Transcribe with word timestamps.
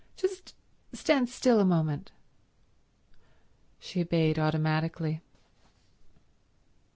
"Just 0.17 0.55
stand 0.93 1.29
still 1.29 1.59
a 1.59 1.63
moment—" 1.63 2.11
She 3.77 4.01
obeyed 4.01 4.39
automatically. 4.39 5.21